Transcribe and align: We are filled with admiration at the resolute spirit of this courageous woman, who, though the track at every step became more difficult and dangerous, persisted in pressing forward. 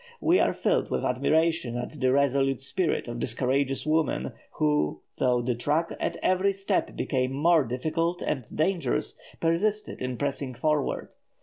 We 0.19 0.39
are 0.39 0.51
filled 0.55 0.89
with 0.89 1.05
admiration 1.05 1.77
at 1.77 1.91
the 1.99 2.11
resolute 2.11 2.59
spirit 2.59 3.07
of 3.07 3.19
this 3.19 3.35
courageous 3.35 3.85
woman, 3.85 4.31
who, 4.53 5.01
though 5.19 5.43
the 5.43 5.53
track 5.53 5.91
at 5.99 6.17
every 6.23 6.53
step 6.53 6.95
became 6.95 7.31
more 7.31 7.63
difficult 7.63 8.23
and 8.23 8.45
dangerous, 8.51 9.15
persisted 9.39 10.01
in 10.01 10.17
pressing 10.17 10.55
forward. 10.55 11.09